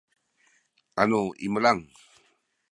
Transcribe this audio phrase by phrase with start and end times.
[1.01, 1.79] anu imelang